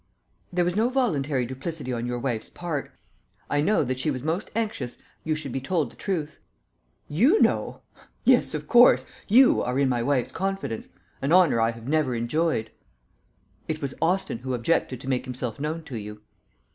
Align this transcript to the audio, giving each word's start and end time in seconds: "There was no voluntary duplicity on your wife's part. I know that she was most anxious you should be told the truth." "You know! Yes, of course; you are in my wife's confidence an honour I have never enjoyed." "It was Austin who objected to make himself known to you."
"There 0.51 0.65
was 0.65 0.75
no 0.75 0.89
voluntary 0.89 1.45
duplicity 1.45 1.93
on 1.93 2.07
your 2.07 2.17
wife's 2.17 2.49
part. 2.49 2.91
I 3.51 3.61
know 3.61 3.83
that 3.83 3.99
she 3.99 4.09
was 4.09 4.23
most 4.23 4.49
anxious 4.55 4.97
you 5.23 5.35
should 5.35 5.51
be 5.51 5.61
told 5.61 5.91
the 5.91 5.95
truth." 5.95 6.39
"You 7.07 7.39
know! 7.39 7.81
Yes, 8.23 8.55
of 8.55 8.67
course; 8.67 9.05
you 9.27 9.61
are 9.61 9.77
in 9.77 9.89
my 9.89 10.01
wife's 10.01 10.31
confidence 10.31 10.89
an 11.21 11.31
honour 11.31 11.61
I 11.61 11.69
have 11.69 11.87
never 11.87 12.15
enjoyed." 12.15 12.71
"It 13.67 13.79
was 13.79 13.93
Austin 14.01 14.39
who 14.39 14.55
objected 14.55 14.99
to 15.01 15.07
make 15.07 15.25
himself 15.25 15.59
known 15.59 15.83
to 15.83 15.95
you." 15.95 16.23